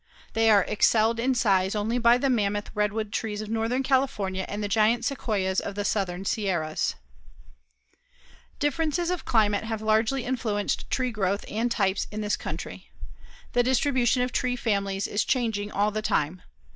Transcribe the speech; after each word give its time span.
They 0.33 0.49
are 0.49 0.63
excelled 0.63 1.19
in 1.19 1.35
size 1.35 1.75
only 1.75 1.99
by 1.99 2.17
the 2.17 2.27
mammoth 2.31 2.71
redwood 2.73 3.13
trees 3.13 3.39
of 3.39 3.49
northern 3.49 3.83
California 3.83 4.47
and 4.49 4.63
the 4.63 4.67
giant 4.67 5.05
Sequoias 5.05 5.59
of 5.59 5.75
the 5.75 5.85
southern 5.85 6.25
Sierras. 6.25 6.95
[Illustration: 7.79 7.91
THE 7.91 7.97
SEQUOIAS 8.01 8.03
OF 8.09 8.25
CALIFORNIA] 8.25 8.59
Differences 8.59 9.11
of 9.11 9.31
climate 9.31 9.63
have 9.65 9.81
largely 9.83 10.25
influenced 10.25 10.89
tree 10.89 11.11
growth 11.11 11.45
and 11.47 11.69
types 11.69 12.07
in 12.11 12.21
this 12.21 12.35
country. 12.35 12.89
The 13.53 13.61
distribution 13.61 14.23
of 14.23 14.31
tree 14.31 14.55
families 14.55 15.05
is 15.05 15.23
changing 15.23 15.71
all 15.71 15.91
the 15.91 16.01
time. 16.01 16.41